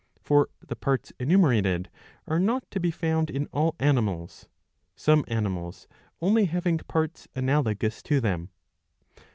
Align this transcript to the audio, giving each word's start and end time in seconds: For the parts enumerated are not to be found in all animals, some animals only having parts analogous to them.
For 0.19 0.49
the 0.67 0.75
parts 0.75 1.13
enumerated 1.19 1.87
are 2.25 2.39
not 2.39 2.63
to 2.71 2.79
be 2.79 2.89
found 2.89 3.29
in 3.29 3.45
all 3.53 3.75
animals, 3.77 4.47
some 4.95 5.23
animals 5.27 5.87
only 6.19 6.45
having 6.45 6.79
parts 6.79 7.27
analogous 7.35 8.01
to 8.01 8.19
them. 8.19 8.49